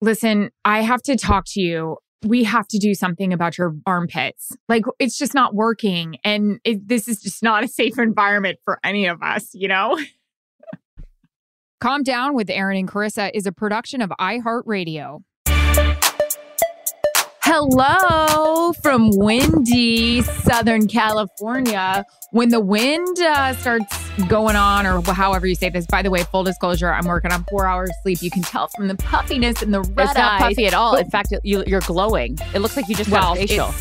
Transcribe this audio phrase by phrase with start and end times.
[0.00, 1.98] Listen, I have to talk to you.
[2.24, 4.56] We have to do something about your armpits.
[4.68, 6.16] Like, it's just not working.
[6.24, 9.98] And it, this is just not a safe environment for any of us, you know?
[11.80, 15.22] Calm Down with Erin and Carissa is a production of iHeartRadio.
[17.52, 22.06] Hello from windy Southern California.
[22.30, 26.22] When the wind uh, starts going on, or however you say this, by the way,
[26.22, 28.22] full disclosure, I'm working on four hours sleep.
[28.22, 30.42] You can tell from the puffiness and the red It's not eyes.
[30.42, 30.94] puffy at all.
[30.94, 32.38] In fact, you, you're glowing.
[32.54, 33.74] It looks like you just Well, got a facial.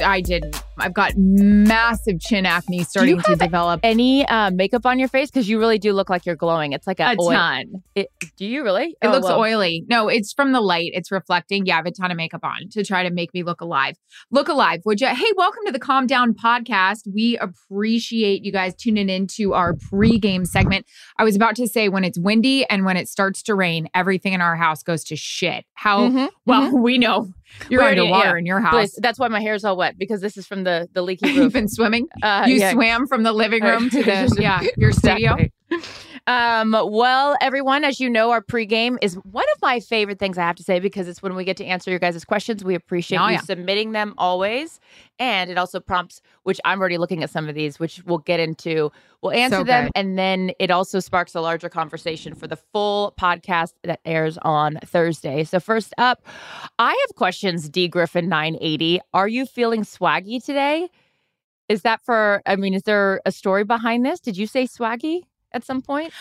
[0.00, 0.60] I didn't.
[0.76, 5.30] I've got massive chin acne starting to develop Any uh, makeup on your face?
[5.30, 6.72] Because you really do look like you're glowing.
[6.72, 7.30] It's like a, a oil.
[7.30, 7.64] ton.
[7.94, 8.96] It, do you really?
[9.00, 9.38] It Oh, looks well.
[9.38, 9.84] oily.
[9.88, 10.90] No, it's from the light.
[10.94, 11.64] It's reflecting.
[11.66, 13.94] Yeah, I have a ton of makeup on to try to make me look alive.
[14.32, 15.06] Look alive, would you?
[15.06, 17.02] Hey, welcome to the Calm Down podcast.
[17.14, 20.86] We appreciate you guys tuning into our pregame segment.
[21.18, 24.32] I was about to say when it's windy and when it starts to rain, everything
[24.32, 25.64] in our house goes to shit.
[25.74, 27.28] How Mhm, well we know
[27.68, 28.38] you're already- underwater yeah.
[28.38, 28.72] in your house.
[28.74, 31.44] Please, That's why my hair's all wet because this is from the the leaky You've
[31.44, 31.52] roof.
[31.52, 32.06] been swimming.
[32.22, 32.72] Uh, you yeah.
[32.72, 35.34] swam from the living room to the yeah your studio.
[35.34, 35.52] Exactly.
[36.26, 40.42] Um, well, everyone, as you know, our pregame is one of my favorite things I
[40.42, 42.64] have to say because it's when we get to answer your guys' questions.
[42.64, 43.40] We appreciate Oh, you yeah.
[43.40, 44.80] submitting them always.
[45.18, 48.40] And it also prompts, which I'm already looking at some of these, which we'll get
[48.40, 48.90] into.
[49.20, 49.90] We'll answer So them.
[49.94, 54.78] And then it also sparks a larger conversation for the full podcast that airs on
[54.84, 55.44] Thursday.
[55.44, 56.24] So, first up,
[56.78, 59.00] I have questions, D Griffin 980.
[59.12, 60.88] Are you feeling swaggy today?
[61.68, 64.20] Is that for, I mean, is there a story behind this?
[64.20, 65.22] Did you say swaggy
[65.54, 66.12] at some point?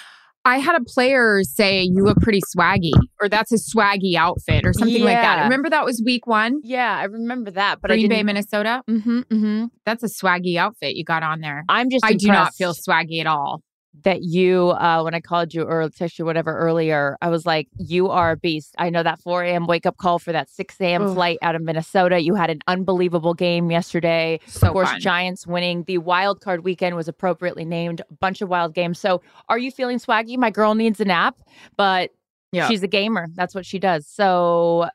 [0.46, 4.74] I had a player say you look pretty swaggy, or that's a swaggy outfit, or
[4.74, 5.44] something like that.
[5.44, 8.24] Remember that was week one, Yeah, I remember that, but Green Bay.
[8.24, 8.84] Minnesota.
[8.90, 9.66] Mm-hmm, mm-hmm.
[9.86, 11.64] That's a swaggy outfit you got on there.
[11.70, 12.04] I'm just.
[12.04, 13.62] I do not feel swaggy at all.
[14.04, 14.70] That you.
[14.72, 18.32] Uh, when I called you or texted you whatever earlier, I was like, "You are
[18.32, 19.68] a beast." I know that 4 a.m.
[19.68, 21.04] wake up call for that 6 a.m.
[21.04, 21.14] Ugh.
[21.14, 22.20] flight out of Minnesota.
[22.20, 24.40] You had an unbelievable game yesterday.
[24.48, 25.00] So of course, fun.
[25.00, 25.84] Giants winning.
[25.84, 28.02] The wild card weekend was appropriately named.
[28.10, 29.00] A bunch of wild games.
[29.00, 30.38] So, are you feeling swaggy?
[30.38, 31.38] My girl needs a nap,
[31.78, 32.10] but
[32.52, 32.68] Yeah.
[32.68, 33.28] she's a gamer.
[33.36, 34.08] That's what she does.
[34.08, 34.88] So,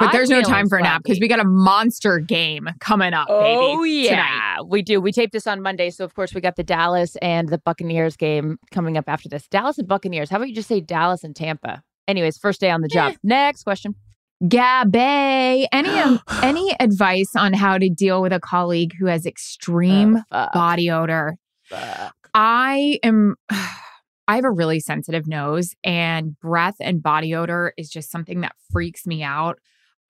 [0.00, 3.12] But I'm there's no time for a nap because we got a monster game coming
[3.14, 3.40] up, Oh
[3.78, 4.08] baby.
[4.08, 4.16] tonight.
[4.16, 5.00] yeah, we do.
[5.00, 8.16] We taped this on Monday, so of course we got the Dallas and the Buccaneers
[8.16, 9.46] game coming up after this.
[9.48, 10.30] Dallas and Buccaneers.
[10.30, 11.82] How about you just say Dallas and Tampa?
[12.08, 13.14] Anyways, first day on the job.
[13.22, 13.94] Next question.
[14.42, 20.18] Gabay, any um, any advice on how to deal with a colleague who has extreme
[20.32, 21.36] Oh, body odor?
[21.64, 22.14] fuck.
[22.34, 28.10] I am I have a really sensitive nose and breath and body odor is just
[28.12, 29.58] something that freaks me out.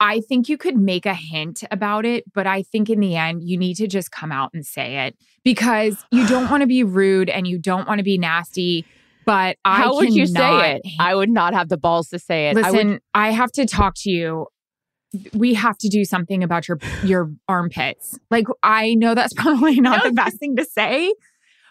[0.00, 3.42] I think you could make a hint about it, but I think in the end
[3.44, 6.82] you need to just come out and say it because you don't want to be
[6.82, 8.86] rude and you don't want to be nasty,
[9.26, 10.82] but I How would you say it?
[10.98, 12.56] I would not have the balls to say it.
[12.56, 14.46] I would- Listen, I, have to talk to you.
[15.34, 18.18] We have to do something about your your armpits.
[18.30, 21.12] Like I know that's probably not the best thing to say,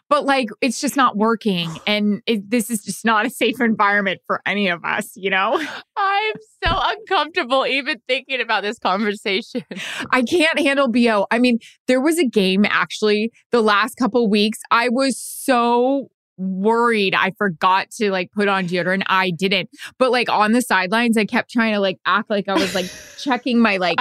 [0.10, 4.20] but like it's just not working and it, this is just not a safe environment
[4.28, 5.54] for any of us you know
[5.96, 9.64] i'm so uncomfortable even thinking about this conversation
[10.12, 14.60] i can't handle bo i mean there was a game actually the last couple weeks
[14.72, 16.10] i was so
[16.40, 19.04] worried I forgot to like put on deodorant.
[19.08, 19.70] I didn't.
[19.98, 22.90] But like on the sidelines, I kept trying to like act like I was like
[23.20, 24.00] checking my like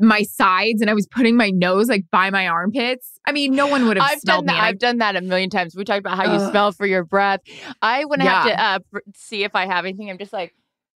[0.00, 3.18] my sides and I was putting my nose like by my armpits.
[3.26, 4.62] I mean, no one would have I've done that.
[4.62, 5.76] I've done that a million times.
[5.76, 7.40] We talked about how you smell for your breath.
[7.80, 8.42] I when I yeah.
[8.42, 10.54] have to uh, see if I have anything, I'm just like,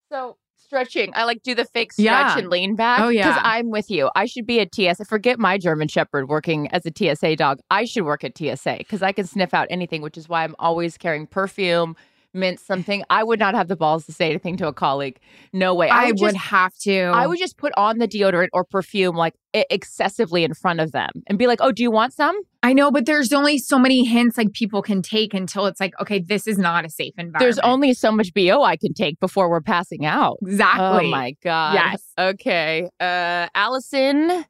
[0.09, 1.11] so stretching.
[1.13, 2.37] I like do the fake stretch yeah.
[2.37, 2.99] and lean back.
[2.99, 4.09] Oh yeah, because I'm with you.
[4.15, 5.05] I should be a TSA.
[5.05, 7.59] Forget my German Shepherd working as a TSA dog.
[7.69, 10.55] I should work at TSA because I can sniff out anything, which is why I'm
[10.59, 11.95] always carrying perfume
[12.35, 15.19] mint something, I would not have the balls to say anything to a colleague.
[15.53, 15.89] No way.
[15.89, 16.95] I, I would, just, have to.
[17.13, 21.09] I would just put on the deodorant or perfume like excessively in front of them
[21.27, 24.03] and be like, "Oh, do you want some?" I know, but there's only so many
[24.03, 27.39] hints like people can take until it's like, okay, this is not a safe environment.
[27.39, 30.37] There's only so much BO I can take before we're passing out.
[30.41, 31.05] Exactly.
[31.05, 31.75] Oh my god.
[31.75, 32.03] Yes.
[32.17, 32.89] Okay.
[32.99, 34.45] Uh Allison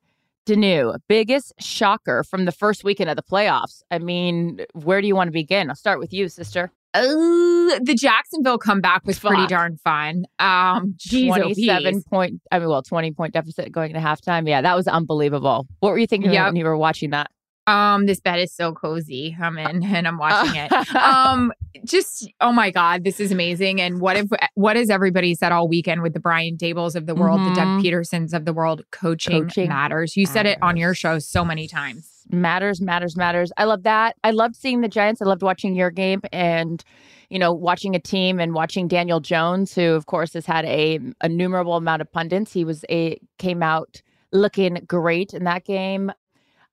[0.45, 3.81] Danu, biggest shocker from the first weekend of the playoffs.
[3.89, 5.69] I mean, where do you want to begin?
[5.69, 6.71] I'll start with you, sister.
[6.95, 9.33] Uh, the Jacksonville comeback was Fuck.
[9.33, 10.23] pretty darn fun.
[10.39, 14.47] Um, geez, 27 point, I mean, well, 20 point deficit going to halftime.
[14.47, 15.67] Yeah, that was unbelievable.
[15.79, 16.47] What were you thinking yep.
[16.47, 17.29] when you were watching that?
[17.67, 19.35] Um, this bed is so cozy.
[19.41, 20.71] I'm in and I'm watching it.
[20.95, 21.51] um,
[21.83, 23.81] just oh my god, this is amazing.
[23.81, 27.15] And what if what has everybody said all weekend with the Brian Dabolls of the
[27.15, 27.49] world, mm-hmm.
[27.49, 28.35] the Doug mm-hmm.
[28.35, 28.83] Of the world?
[28.91, 30.15] Coaching, Coaching matters.
[30.15, 30.33] You matters.
[30.33, 32.14] said it on your show so many times.
[32.31, 33.51] Matters, matters, matters.
[33.57, 34.15] I love that.
[34.23, 35.21] I loved seeing the Giants.
[35.21, 36.83] I loved watching your game and
[37.29, 40.99] you know, watching a team and watching Daniel Jones, who of course has had a
[41.23, 42.53] innumerable amount of pundits.
[42.53, 44.01] He was a came out
[44.31, 46.11] looking great in that game.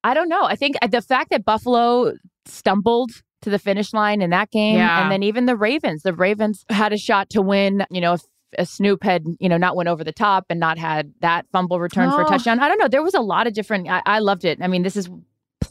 [0.05, 0.45] I don't know.
[0.45, 2.15] I think uh, the fact that Buffalo
[2.45, 3.11] stumbled
[3.43, 5.03] to the finish line in that game, yeah.
[5.03, 7.85] and then even the Ravens, the Ravens had a shot to win.
[7.91, 8.23] You know, if
[8.59, 11.81] a Snoop had you know not went over the top and not had that fumble
[11.81, 12.13] return oh.
[12.13, 12.61] for a touchdown.
[12.61, 12.89] I don't know.
[12.89, 13.89] There was a lot of different.
[13.89, 14.59] I, I loved it.
[14.61, 15.09] I mean, this is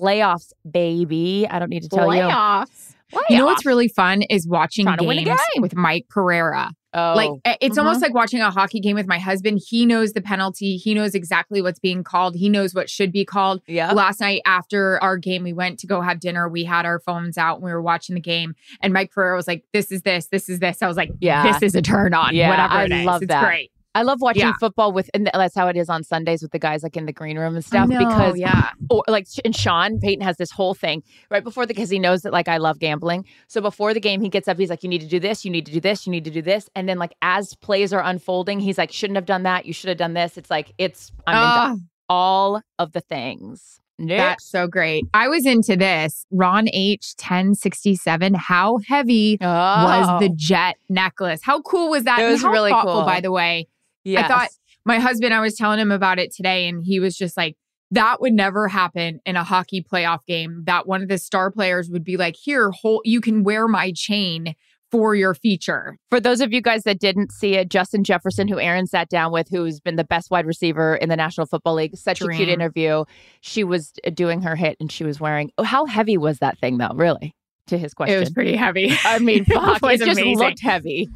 [0.02, 1.48] playoffs, baby.
[1.50, 2.68] I don't need to tell playoffs.
[3.12, 3.18] you.
[3.18, 3.30] Playoffs.
[3.30, 5.62] You know what's really fun is watching games game.
[5.62, 6.72] with Mike Pereira.
[6.94, 7.14] Oh.
[7.16, 7.30] Like
[7.62, 7.80] it's mm-hmm.
[7.80, 9.62] almost like watching a hockey game with my husband.
[9.66, 10.76] He knows the penalty.
[10.76, 12.36] He knows exactly what's being called.
[12.36, 13.62] He knows what should be called.
[13.68, 13.92] Yeah.
[13.94, 16.50] Last night after our game, we went to go have dinner.
[16.50, 18.56] We had our phones out and we were watching the game.
[18.82, 20.28] And Mike Pereira was like, "This is this.
[20.28, 22.36] This is this." I was like, "Yeah, this is a turn on.
[22.36, 23.06] Yeah, whatever I it is.
[23.06, 23.44] love it's that.
[23.44, 24.54] great." I love watching yeah.
[24.60, 27.12] football with, and that's how it is on Sundays with the guys like in the
[27.12, 27.90] green room and stuff.
[27.90, 31.74] Know, because yeah, or like and Sean Payton has this whole thing right before the
[31.74, 33.26] because he knows that like I love gambling.
[33.48, 35.52] So before the game, he gets up, he's like, "You need to do this, you
[35.52, 38.02] need to do this, you need to do this," and then like as plays are
[38.02, 39.66] unfolding, he's like, "Shouldn't have done that.
[39.66, 43.82] You should have done this." It's like it's I'm uh, into all of the things.
[44.08, 45.06] That's so great.
[45.14, 46.26] I was into this.
[46.32, 48.34] Ron H 1067.
[48.34, 49.46] How heavy oh.
[49.46, 51.42] was the jet necklace?
[51.44, 52.20] How cool was that?
[52.20, 53.04] It was really cool.
[53.04, 53.68] By the way,
[54.06, 54.50] I thought
[54.86, 57.56] my husband, I was telling him about it today, and he was just like,
[57.92, 60.64] that would never happen in a hockey playoff game.
[60.66, 63.92] That one of the star players would be like, here, hold, you can wear my
[63.92, 64.56] chain
[64.92, 65.98] for your feature.
[66.10, 69.32] For those of you guys that didn't see it, Justin Jefferson, who Erin sat down
[69.32, 72.32] with, who's been the best wide receiver in the National Football League, such Dream.
[72.32, 73.06] a cute interview.
[73.40, 76.58] She was uh, doing her hit and she was wearing, oh, how heavy was that
[76.60, 77.34] thing though, really?
[77.68, 78.16] To his question.
[78.16, 78.94] It was pretty heavy.
[79.06, 81.08] I mean, fuck, it, it just looked heavy.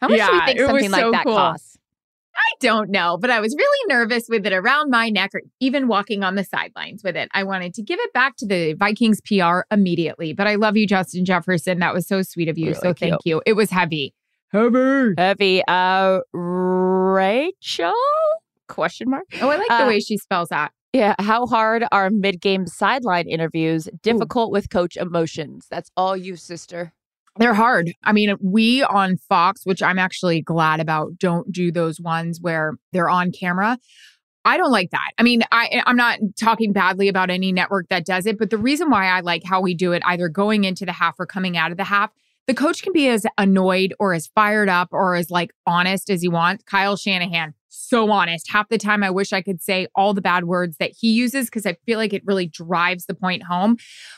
[0.00, 1.36] How much yeah, do we think something like that cool.
[1.36, 1.77] costs?
[2.60, 6.24] Don't know, but I was really nervous with it around my neck or even walking
[6.24, 7.28] on the sidelines with it.
[7.32, 10.32] I wanted to give it back to the Vikings PR immediately.
[10.32, 11.78] But I love you, Justin Jefferson.
[11.78, 12.66] That was so sweet of you.
[12.66, 13.10] Really so cute.
[13.10, 13.42] thank you.
[13.46, 14.14] It was heavy.
[14.50, 15.14] Heavy.
[15.16, 15.62] Heavy.
[15.68, 17.92] Uh Rachel?
[18.66, 19.24] Question mark.
[19.40, 20.72] Oh, I like uh, the way she spells that.
[20.92, 21.14] Yeah.
[21.18, 23.88] How hard are mid game sideline interviews?
[24.02, 24.52] Difficult Ooh.
[24.52, 25.66] with coach emotions.
[25.70, 26.92] That's all you, sister.
[27.38, 27.92] They're hard.
[28.04, 32.74] I mean, we on Fox, which I'm actually glad about, don't do those ones where
[32.92, 33.78] they're on camera.
[34.44, 35.10] I don't like that.
[35.18, 38.56] I mean, I I'm not talking badly about any network that does it, but the
[38.56, 41.56] reason why I like how we do it either going into the half or coming
[41.56, 42.10] out of the half,
[42.46, 46.22] the coach can be as annoyed or as fired up or as like honest as
[46.22, 46.64] he wants.
[46.64, 48.50] Kyle Shanahan, so honest.
[48.50, 51.46] Half the time, I wish I could say all the bad words that he uses
[51.46, 53.76] because I feel like it really drives the point home.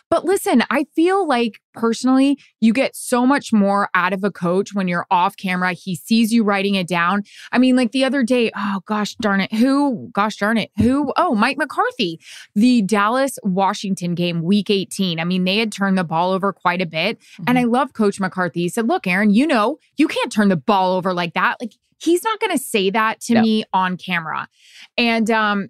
[0.08, 4.74] But listen, I feel like personally, you get so much more out of a coach
[4.74, 5.72] when you're off camera.
[5.72, 7.22] He sees you writing it down.
[7.52, 11.12] I mean, like the other day, oh gosh darn it, who, gosh darn it, who,
[11.16, 12.20] oh, Mike McCarthy,
[12.54, 15.20] the Dallas Washington game, week 18.
[15.20, 17.18] I mean, they had turned the ball over quite a bit.
[17.18, 17.44] Mm-hmm.
[17.48, 18.62] And I love Coach McCarthy.
[18.62, 21.56] He said, look, Erin, you know, you can't turn the ball over like that.
[21.60, 23.42] Like, he's not going to say that to no.
[23.42, 24.48] me on camera.
[24.96, 25.68] And um,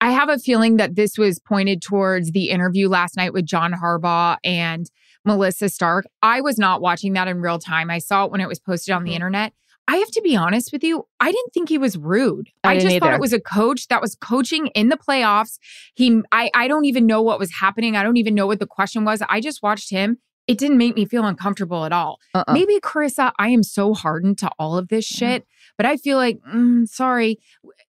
[0.00, 3.72] I have a feeling that this was pointed towards the interview last night with John
[3.72, 4.90] Harbaugh and
[5.24, 6.06] Melissa Stark.
[6.22, 7.90] I was not watching that in real time.
[7.90, 9.14] I saw it when it was posted on the Mhm.
[9.14, 9.52] internet.
[9.90, 12.50] I have to be honest with you, I didn't think he was rude.
[12.62, 15.58] I I, just thought it was a coach that was coaching in the playoffs.
[15.94, 17.96] He I I don't even know what was happening.
[17.96, 19.22] I don't even know what the question was.
[19.30, 20.18] I just watched him.
[20.46, 22.20] It didn't make me feel uncomfortable at all.
[22.34, 22.52] Uh-uh.
[22.52, 25.46] Maybe Carissa, I am so hardened to all of this shit,
[25.76, 27.38] but I feel like, mm, sorry,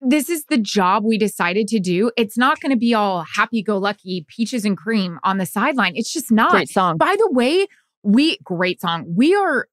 [0.01, 2.11] this is the job we decided to do.
[2.17, 5.93] It's not going to be all happy go lucky, peaches and cream on the sideline.
[5.95, 6.51] It's just not.
[6.51, 6.97] Great song.
[6.97, 7.67] By the way,
[8.03, 9.05] we, great song.
[9.15, 9.67] We are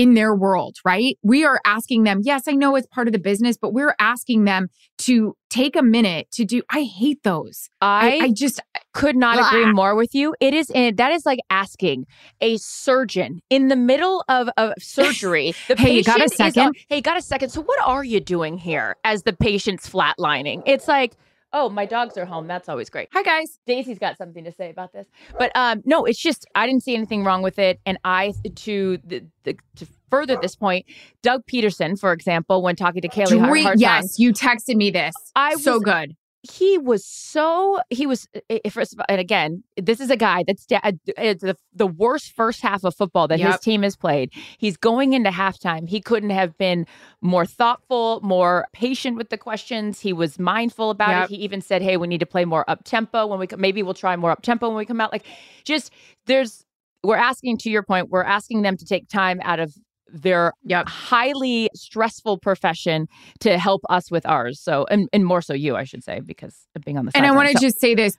[0.00, 1.18] in their world, right?
[1.22, 4.44] We are asking them, yes, I know it's part of the business, but we're asking
[4.44, 4.68] them
[5.00, 6.62] to take a minute to do.
[6.70, 7.68] I hate those.
[7.82, 8.62] I, I, I just,
[8.94, 10.34] could not agree more with you.
[10.40, 12.06] It is in, that is like asking
[12.40, 15.54] a surgeon in the middle of, of surgery.
[15.68, 16.76] The Hey, you got a patient is second?
[16.88, 17.50] hey, got a second.
[17.50, 20.62] So what are you doing here as the patient's flatlining?
[20.64, 21.14] It's like,
[21.52, 22.46] oh, my dogs are home.
[22.46, 23.08] That's always great.
[23.12, 23.58] hi guys.
[23.66, 25.06] Daisy has got something to say about this.
[25.38, 27.80] But um, no, it's just I didn't see anything wrong with it.
[27.86, 30.86] And I to the, the to further this point,
[31.22, 34.90] Doug Pederson, for example, when talking to Kaylee Har- Dre- Hartung, yes, you texted me
[34.90, 35.14] this.
[35.34, 36.16] I so was- good.
[36.42, 38.26] He was so he was
[38.70, 42.82] first and again this is a guy that's da- uh, the, the worst first half
[42.82, 44.32] of football that his team has played.
[44.56, 45.86] He's going into halftime.
[45.86, 46.86] He couldn't have been
[47.20, 50.00] more thoughtful more patient with the questions.
[50.00, 51.24] He was mindful about Yep.
[51.24, 53.82] it he even said hey we need to play more up tempo when we maybe
[53.82, 55.12] we'll try more up tempo when we come out.
[55.12, 55.26] Like
[55.64, 55.92] just
[56.26, 56.64] there's
[57.02, 59.74] we're asking to your point we're asking them to take time out of
[60.12, 60.88] their Yep.
[60.88, 63.06] highly stressful profession
[63.40, 64.60] to help us with ours.
[64.60, 67.26] So, and, and more so you, I should say, because of being on the And
[67.26, 68.16] I want to just say this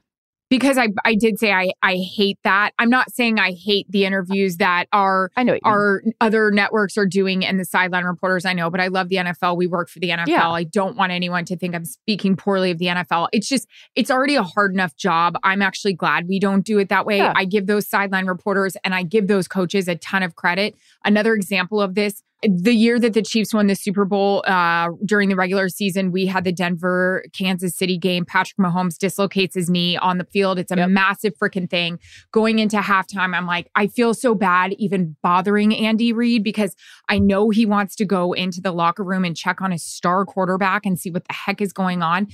[0.52, 2.72] because I I did say I I hate that.
[2.78, 5.62] I'm not saying I hate the interviews that are I know mean.
[5.64, 9.16] our other networks are doing and the sideline reporters I know, but I love the
[9.16, 9.56] NFL.
[9.56, 10.28] We work for the NFL.
[10.28, 10.50] Yeah.
[10.50, 13.30] I don't want anyone to think I'm speaking poorly of the NFL.
[13.32, 13.66] It's just
[13.96, 15.38] it's already a hard enough job.
[15.42, 17.18] I'm actually glad we don't do it that way.
[17.18, 17.34] Yeah.
[17.34, 20.76] I give those sideline reporters and I give those coaches a ton of credit.
[21.06, 25.30] Another example of this the year that the Chiefs won the Super Bowl uh, during
[25.30, 28.26] the regular season, we had the Denver Kansas City game.
[28.26, 30.58] Patrick Mahomes dislocates his knee on the field.
[30.58, 30.90] It's a Yep.
[30.90, 32.00] massive freaking thing.
[32.32, 36.76] Going into halftime, I'm like, I feel so bad even bothering Andy Reid because
[37.10, 40.26] I know he wants to go into the locker room and check on his star
[40.26, 42.28] quarterback and see what the heck is going on.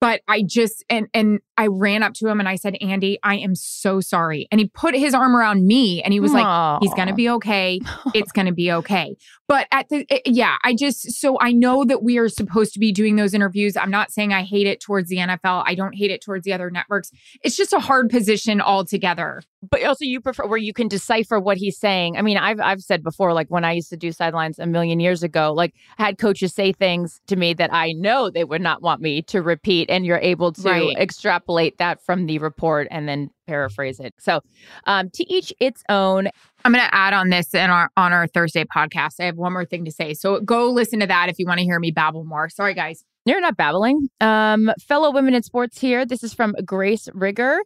[0.00, 3.36] But I just and and I ran up to him and I said, Andy, I
[3.36, 4.48] am so sorry.
[4.50, 7.28] And he put his arm around me and he was like, he's going to be
[7.28, 7.80] okay.
[8.14, 9.14] It's going to be okay.
[9.46, 12.78] But at the, eh, yeah, I just, so I know that we are supposed to
[12.78, 13.76] be doing those interviews.
[13.76, 15.64] I'm not saying I hate it towards the NFL.
[15.66, 17.10] I don't hate it towards the other networks.
[17.42, 19.42] It's just a hard position altogether.
[19.68, 22.16] but also you prefer where you can decipher what he's saying.
[22.16, 25.00] I mean, I've I've said before, like when I used to do sidelines a million
[25.00, 28.62] years ago, like I had coaches say things to me that I know they would
[28.62, 30.96] not want me to repeat, and you're able to Right.
[30.96, 34.14] extrapolate that from the report and then paraphrase it.
[34.18, 34.40] So,
[34.86, 36.28] um, to each its own.
[36.64, 39.14] I'm going to add on this in our, on our Thursday podcast.
[39.18, 40.12] I have one more thing to say.
[40.14, 42.48] So go listen to that if you want to hear me babble more.
[42.50, 43.02] Sorry, guys.
[43.24, 44.08] You're not babbling.
[44.20, 46.04] Um, fellow women in sports here.
[46.06, 47.58] This is from Grace Rigger.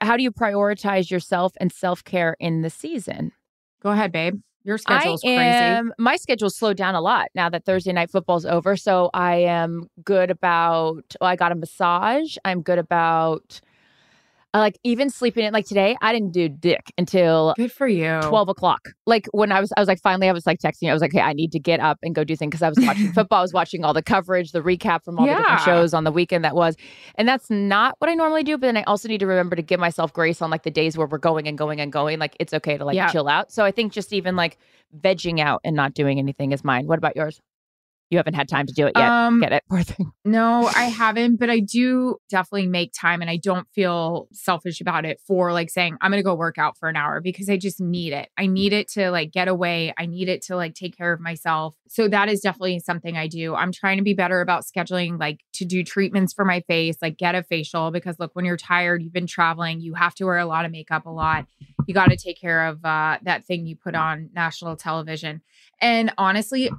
[0.00, 3.32] How do you prioritize yourself and self care in the season?
[3.82, 4.40] Go ahead, babe.
[4.64, 8.46] Your schedule's I am, My schedule's slowed down a lot now that Thursday night football's
[8.46, 8.76] over.
[8.76, 11.14] So I am good about.
[11.20, 12.36] Well, I got a massage.
[12.44, 13.60] I'm good about.
[14.54, 15.52] I like even sleeping in.
[15.52, 17.54] Like today, I didn't do dick until.
[17.56, 18.20] Good for you.
[18.22, 18.90] 12 o'clock.
[19.06, 20.90] Like when I was, I was like, finally, I was like texting.
[20.90, 22.68] I was like, hey, I need to get up and go do things because I
[22.68, 23.38] was watching football.
[23.38, 26.12] I was watching all the coverage, the recap from all the different shows on the
[26.12, 26.76] weekend that was.
[27.14, 28.58] And that's not what I normally do.
[28.58, 30.98] But then I also need to remember to give myself grace on like the days
[30.98, 32.18] where we're going and going and going.
[32.18, 33.10] Like it's okay to like Yeah.
[33.10, 33.50] chill out.
[33.52, 34.58] So I think just even like
[35.00, 36.86] vegging out and not doing anything is mine.
[36.86, 37.40] What about yours?
[38.12, 39.08] You haven't had time to do it yet.
[39.08, 39.64] Um, Get it?
[39.70, 40.12] Poor thing.
[40.22, 45.06] No, I haven't, but I do definitely make time and I don't feel selfish about
[45.06, 47.56] it for like saying, I'm going to go work out for an hour because I
[47.56, 48.28] just need it.
[48.36, 49.94] I need it to like get away.
[49.96, 51.74] I need it to like take care of myself.
[51.88, 53.54] So that is definitely something I do.
[53.54, 57.16] I'm trying to be better about scheduling, like to do treatments for my face, like
[57.16, 60.36] get a facial because look, when you're tired, you've been traveling, you have to wear
[60.36, 61.46] a lot of makeup a lot.
[61.86, 65.40] You got to take care of uh, that thing you put on national television.
[65.80, 66.70] And honestly,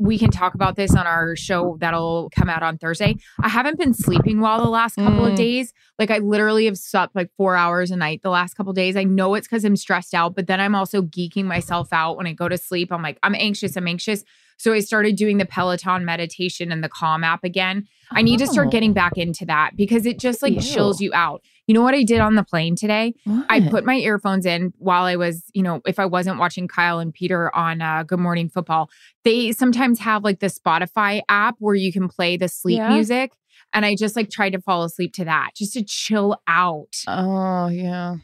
[0.00, 3.16] we can talk about this on our show that'll come out on Thursday.
[3.42, 5.32] I haven't been sleeping well the last couple Mm.
[5.32, 5.74] of days.
[5.98, 8.96] Like I literally have slept like four hours a night the last couple of days.
[8.96, 12.26] I know it's because I'm stressed out, but then I'm also geeking myself out when
[12.26, 12.90] I go to sleep.
[12.90, 14.24] I'm like, I'm anxious, I'm anxious.
[14.60, 17.88] So I started doing the Peloton meditation and the Calm app again.
[18.12, 18.52] I need to Oh.
[18.52, 20.60] start getting back into that because it just like Ew.
[20.60, 21.42] chills you out.
[21.66, 23.14] You know what I did on the plane today?
[23.48, 26.98] I put my earphones in while I was, you know, if I wasn't watching Kyle
[26.98, 28.90] and Peter on uh, Good Morning Football.
[29.24, 32.90] They sometimes have like the Spotify app where you can play the sleep Yeah.
[32.92, 33.32] music.
[33.72, 36.96] And I just like tried to fall asleep to that just to chill out.
[37.08, 38.16] Oh, yeah.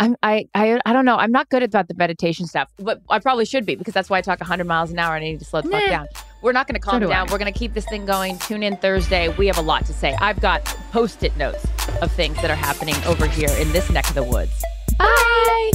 [0.00, 1.16] I'm I, I I don't know.
[1.16, 4.18] I'm not good about the meditation stuff, but I probably should be because that's why
[4.18, 6.08] I talk 100 miles an hour and I need to slow the fuck down.
[6.42, 7.28] We're not going to calm do down.
[7.28, 7.32] I.
[7.32, 8.38] We're going to keep this thing going.
[8.38, 9.28] Tune in Thursday.
[9.28, 10.14] We have a lot to say.
[10.20, 11.64] I've got post-it notes
[12.02, 14.52] of things that are happening over here in this neck of the woods.
[14.98, 15.70] Bye.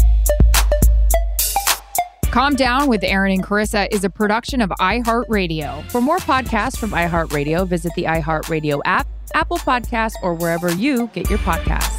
[2.25, 5.89] Calm Down with Erin and Carissa is a production of iHeartRadio.
[5.89, 11.29] For more podcasts from iHeartRadio, visit the iHeartRadio app, Apple Podcasts, or wherever you get
[11.29, 11.98] your podcasts.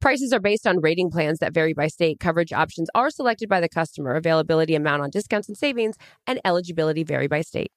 [0.00, 2.20] Prices are based on rating plans that vary by state.
[2.20, 4.14] Coverage options are selected by the customer.
[4.14, 7.70] Availability, amount on discounts and savings, and eligibility vary by state.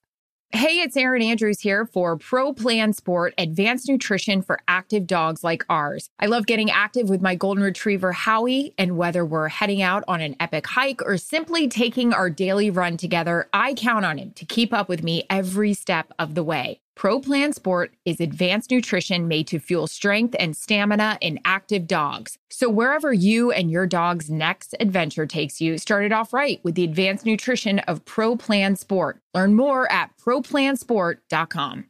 [0.51, 5.65] Hey, it's Erin Andrews here for Pro Plan Sport, advanced nutrition for active dogs like
[5.67, 6.11] ours.
[6.19, 10.21] I love getting active with my golden retriever, Howie, and whether we're heading out on
[10.21, 14.45] an epic hike or simply taking our daily run together, I count on him to
[14.45, 16.79] keep up with me every step of the way.
[16.95, 22.37] Pro Plan Sport is advanced nutrition made to fuel strength and stamina in active dogs.
[22.49, 26.75] So wherever you and your dog's next adventure takes you, start it off right with
[26.75, 29.19] the advanced nutrition of Pro Plan Sport.
[29.33, 31.85] Learn more at ProPlansport.com.